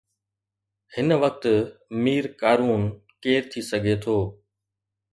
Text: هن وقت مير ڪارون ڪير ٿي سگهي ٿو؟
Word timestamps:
هن 0.93 1.09
وقت 1.23 1.43
مير 2.03 2.23
ڪارون 2.41 2.81
ڪير 3.23 3.41
ٿي 3.51 3.61
سگهي 3.71 3.95
ٿو؟ 4.03 4.17